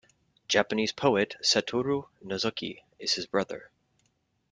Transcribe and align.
Japanese 0.47 0.91
poet 0.91 1.35
Satoru 1.43 2.07
Nozoki 2.25 2.81
is 2.97 3.13
his 3.13 3.27
brother. 3.27 3.69